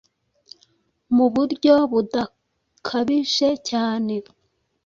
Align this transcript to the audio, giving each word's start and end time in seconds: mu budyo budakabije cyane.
mu 1.15 1.25
budyo 1.33 1.75
budakabije 1.91 3.49
cyane. 3.69 4.13